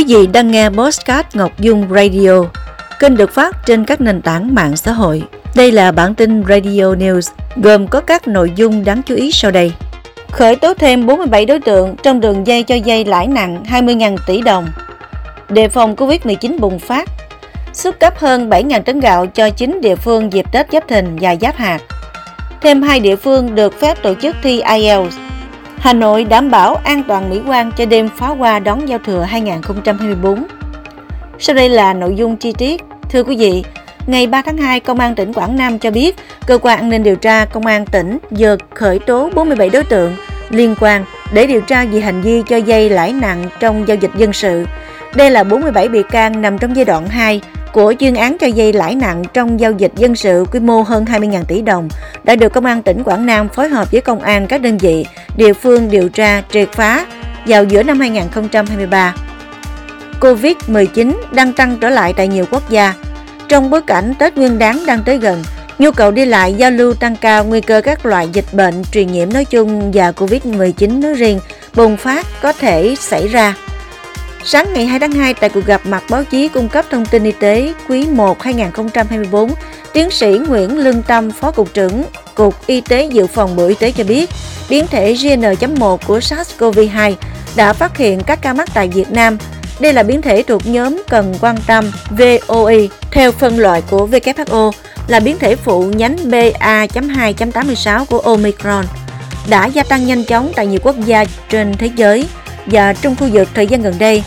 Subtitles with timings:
[0.00, 2.44] Quý vị đang nghe Postcard Ngọc Dung Radio,
[2.98, 5.22] kênh được phát trên các nền tảng mạng xã hội.
[5.54, 9.50] Đây là bản tin Radio News, gồm có các nội dung đáng chú ý sau
[9.50, 9.72] đây.
[10.30, 14.40] Khởi tố thêm 47 đối tượng trong đường dây cho dây lãi nặng 20.000 tỷ
[14.40, 14.68] đồng.
[15.48, 17.08] Đề phòng Covid-19 bùng phát.
[17.72, 21.36] Xuất cấp hơn 7.000 tấn gạo cho 9 địa phương dịp Tết Giáp Thìn và
[21.40, 21.80] Giáp Hạt.
[22.60, 25.29] Thêm hai địa phương được phép tổ chức thi IELTS
[25.80, 29.22] Hà Nội đảm bảo an toàn mỹ quan cho đêm pháo hoa đón giao thừa
[29.22, 30.44] 2024.
[31.38, 32.82] Sau đây là nội dung chi tiết.
[33.10, 33.64] Thưa quý vị,
[34.06, 36.16] ngày 3 tháng 2, Công an tỉnh Quảng Nam cho biết,
[36.46, 40.16] Cơ quan An ninh điều tra Công an tỉnh vừa khởi tố 47 đối tượng
[40.50, 44.10] liên quan để điều tra về hành vi cho dây lãi nặng trong giao dịch
[44.16, 44.64] dân sự.
[45.14, 47.40] Đây là 47 bị can nằm trong giai đoạn 2
[47.72, 51.04] của chuyên án cho dây lãi nặng trong giao dịch dân sự quy mô hơn
[51.04, 51.88] 20.000 tỷ đồng
[52.24, 55.06] đã được Công an tỉnh Quảng Nam phối hợp với công an các đơn vị,
[55.36, 57.06] địa phương điều tra, triệt phá
[57.46, 59.14] vào giữa năm 2023.
[60.20, 62.94] Covid-19 đang tăng trở lại tại nhiều quốc gia.
[63.48, 65.42] Trong bối cảnh Tết Nguyên đán đang tới gần,
[65.78, 69.12] nhu cầu đi lại giao lưu tăng cao, nguy cơ các loại dịch bệnh truyền
[69.12, 71.40] nhiễm nói chung và Covid-19 nói riêng
[71.74, 73.54] bùng phát có thể xảy ra.
[74.44, 77.24] Sáng ngày 2 tháng 2 tại cuộc gặp mặt báo chí cung cấp thông tin
[77.24, 79.50] y tế quý 1 2024,
[79.92, 83.74] tiến sĩ Nguyễn Lương Tâm, Phó Cục trưởng Cục Y tế Dự phòng Bộ Y
[83.74, 84.30] tế cho biết,
[84.70, 87.14] biến thể GN.1 của SARS-CoV-2
[87.56, 89.38] đã phát hiện các ca mắc tại Việt Nam.
[89.80, 92.76] Đây là biến thể thuộc nhóm cần quan tâm VOE
[93.10, 94.72] theo phân loại của WHO
[95.06, 98.84] là biến thể phụ nhánh BA.2.86 của Omicron
[99.48, 102.26] đã gia tăng nhanh chóng tại nhiều quốc gia trên thế giới
[102.66, 104.22] và trong khu vực thời gian gần đây.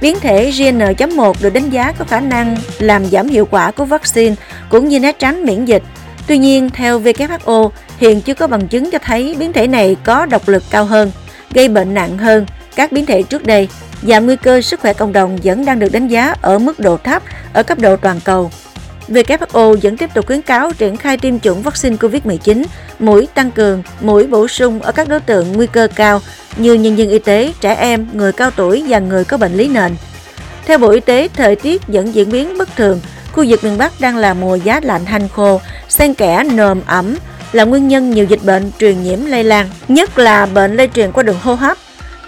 [0.00, 4.34] Biến thể GN.1 được đánh giá có khả năng làm giảm hiệu quả của vaccine
[4.68, 5.82] cũng như né tránh miễn dịch.
[6.26, 10.26] Tuy nhiên, theo WHO, hiện chưa có bằng chứng cho thấy biến thể này có
[10.26, 11.10] độc lực cao hơn,
[11.52, 13.68] gây bệnh nặng hơn các biến thể trước đây
[14.02, 16.96] và nguy cơ sức khỏe cộng đồng vẫn đang được đánh giá ở mức độ
[16.96, 18.50] thấp ở cấp độ toàn cầu.
[19.08, 22.64] WHO vẫn tiếp tục khuyến cáo triển khai tiêm chủng vaccine COVID-19,
[22.98, 26.20] mũi tăng cường, mũi bổ sung ở các đối tượng nguy cơ cao
[26.56, 29.68] như nhân viên y tế, trẻ em, người cao tuổi và người có bệnh lý
[29.68, 29.96] nền.
[30.66, 33.00] Theo Bộ Y tế, thời tiết vẫn diễn biến bất thường.
[33.32, 37.16] Khu vực miền Bắc đang là mùa giá lạnh hanh khô, xen kẽ nồm ẩm
[37.52, 41.12] là nguyên nhân nhiều dịch bệnh truyền nhiễm lây lan, nhất là bệnh lây truyền
[41.12, 41.78] qua đường hô hấp.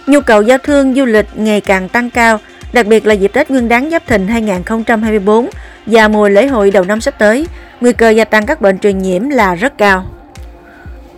[0.07, 2.41] Nhu cầu giao thương du lịch ngày càng tăng cao,
[2.73, 5.49] đặc biệt là dịp Tết Nguyên đán Giáp Thìn 2024
[5.87, 7.47] và mùa lễ hội đầu năm sắp tới,
[7.81, 10.07] nguy cơ gia tăng các bệnh truyền nhiễm là rất cao.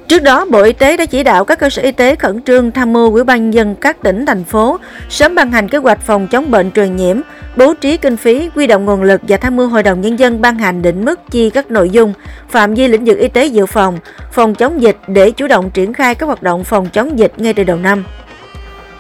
[0.09, 2.71] Trước đó, Bộ Y tế đã chỉ đạo các cơ sở y tế khẩn trương
[2.71, 4.79] tham mưu Ủy ban dân các tỉnh, thành phố
[5.09, 7.21] sớm ban hành kế hoạch phòng chống bệnh truyền nhiễm,
[7.57, 10.41] bố trí kinh phí, quy động nguồn lực và tham mưu Hội đồng Nhân dân
[10.41, 12.13] ban hành định mức chi các nội dung,
[12.49, 13.99] phạm vi lĩnh vực y tế dự phòng,
[14.33, 17.55] phòng chống dịch để chủ động triển khai các hoạt động phòng chống dịch ngay
[17.55, 18.05] từ đầu năm.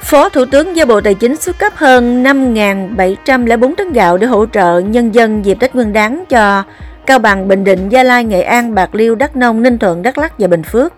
[0.00, 4.46] Phó Thủ tướng giao Bộ Tài chính xuất cấp hơn 5.704 tấn gạo để hỗ
[4.46, 6.64] trợ nhân dân dịp Tết Nguyên đán cho
[7.06, 10.18] Cao Bằng, Bình Định, Gia Lai, Nghệ An, Bạc Liêu, Đắk Nông, Ninh Thuận, Đắk
[10.18, 10.92] Lắk và Bình Phước.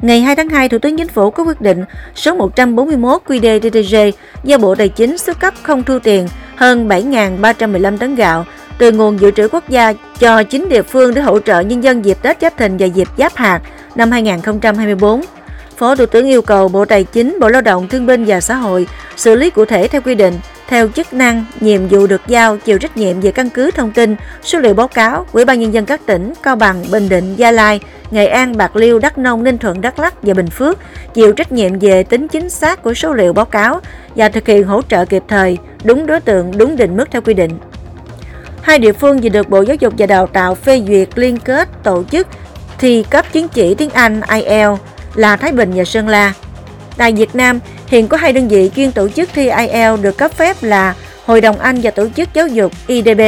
[0.00, 4.12] Ngày 2 tháng 2, Thủ tướng Chính phủ có quyết định số 141 QĐ-TTG
[4.44, 8.44] do Bộ Tài chính xuất cấp không thu tiền hơn 7.315 tấn gạo
[8.78, 12.04] từ nguồn dự trữ quốc gia cho 9 địa phương để hỗ trợ nhân dân
[12.04, 13.60] dịp Tết Giáp Thìn và dịp Giáp Hạt
[13.94, 15.20] năm 2024.
[15.76, 18.54] Phó Thủ tướng yêu cầu Bộ Tài chính, Bộ Lao động, Thương binh và Xã
[18.54, 20.34] hội xử lý cụ thể theo quy định,
[20.68, 24.16] theo chức năng, nhiệm vụ được giao, chịu trách nhiệm về căn cứ thông tin,
[24.42, 27.50] số liệu báo cáo, Ủy ban Nhân dân các tỉnh Cao Bằng, Bình Định, Gia
[27.50, 30.78] Lai, Nghệ An, Bạc Liêu, Đắk Nông, Ninh Thuận, Đắk Lắk và Bình Phước
[31.14, 33.80] chịu trách nhiệm về tính chính xác của số liệu báo cáo
[34.16, 37.34] và thực hiện hỗ trợ kịp thời, đúng đối tượng, đúng định mức theo quy
[37.34, 37.50] định.
[38.62, 41.68] Hai địa phương vừa được Bộ Giáo dục và Đào tạo phê duyệt liên kết
[41.82, 42.26] tổ chức
[42.78, 46.32] thi cấp chứng chỉ tiếng Anh IELTS là Thái Bình và Sơn La.
[46.96, 50.32] Tại Việt Nam, hiện có hai đơn vị chuyên tổ chức thi IELTS được cấp
[50.32, 50.94] phép là
[51.24, 53.20] Hội đồng Anh và Tổ chức Giáo dục IDB.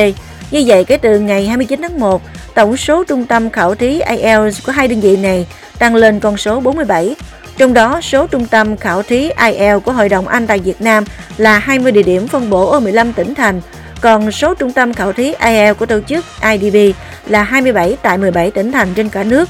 [0.50, 2.22] Như vậy, kể từ ngày 29 tháng 1,
[2.54, 5.46] tổng số trung tâm khảo thí IELTS của hai đơn vị này
[5.78, 7.16] tăng lên con số 47.
[7.58, 11.04] Trong đó, số trung tâm khảo thí IELTS của Hội đồng Anh tại Việt Nam
[11.36, 13.60] là 20 địa điểm phân bổ ở 15 tỉnh thành,
[14.00, 16.76] còn số trung tâm khảo thí IELTS của tổ chức IDB
[17.26, 19.48] là 27 tại 17 tỉnh thành trên cả nước.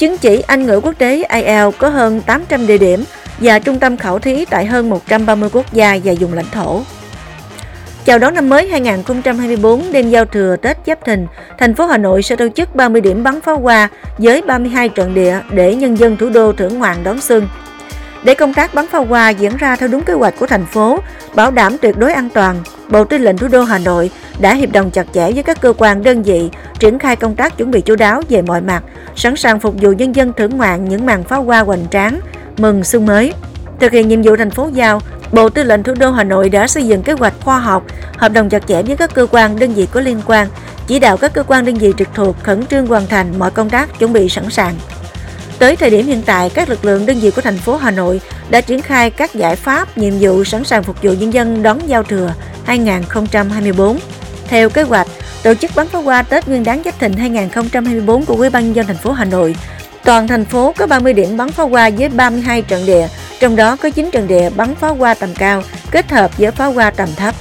[0.00, 3.04] Chứng chỉ Anh ngữ quốc tế IELTS có hơn 800 địa điểm
[3.38, 6.82] và trung tâm khảo thí tại hơn 130 quốc gia và vùng lãnh thổ.
[8.04, 11.26] Chào đón năm mới 2024 đêm giao thừa Tết Giáp Thìn,
[11.58, 13.88] thành phố Hà Nội sẽ tổ chức 30 điểm bắn pháo hoa
[14.18, 17.48] với 32 trận địa để nhân dân thủ đô thưởng ngoạn đón xuân.
[18.24, 20.98] Để công tác bắn pháo hoa diễn ra theo đúng kế hoạch của thành phố,
[21.34, 22.56] bảo đảm tuyệt đối an toàn,
[22.90, 24.10] Bộ Tư lệnh Thủ đô Hà Nội
[24.40, 27.56] đã hiệp đồng chặt chẽ với các cơ quan đơn vị, triển khai công tác
[27.56, 28.82] chuẩn bị chú đáo về mọi mặt,
[29.16, 32.20] sẵn sàng phục vụ nhân dân thưởng ngoạn những màn pháo hoa hoành tráng,
[32.56, 33.32] mừng xuân mới.
[33.80, 35.00] Thực hiện nhiệm vụ thành phố giao,
[35.32, 37.84] Bộ Tư lệnh Thủ đô Hà Nội đã xây dựng kế hoạch khoa học,
[38.16, 40.48] hợp đồng chặt chẽ với các cơ quan, đơn vị có liên quan,
[40.86, 43.70] chỉ đạo các cơ quan đơn vị trực thuộc khẩn trương hoàn thành mọi công
[43.70, 44.74] tác chuẩn bị sẵn sàng.
[45.58, 48.20] Tới thời điểm hiện tại, các lực lượng đơn vị của thành phố Hà Nội
[48.50, 51.78] đã triển khai các giải pháp, nhiệm vụ sẵn sàng phục vụ nhân dân đón
[51.86, 52.32] giao thừa
[52.70, 53.98] 2024.
[54.46, 55.06] Theo kế hoạch,
[55.42, 58.76] tổ chức bắn pháo hoa Tết Nguyên đán Giáp Thìn 2024 của Ủy ban nhân
[58.76, 59.56] dân thành phố Hà Nội.
[60.04, 63.08] Toàn thành phố có 30 điểm bắn pháo hoa với 32 trận địa,
[63.40, 66.72] trong đó có 9 trận địa bắn pháo hoa tầm cao kết hợp với pháo
[66.72, 67.34] hoa tầm thấp.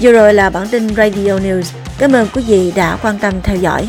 [0.00, 1.62] Vừa rồi là bản tin Radio News.
[1.98, 3.88] Cảm ơn quý vị đã quan tâm theo dõi.